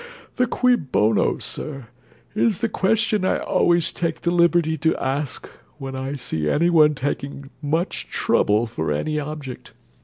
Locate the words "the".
0.37-0.47, 2.61-2.69, 4.21-4.31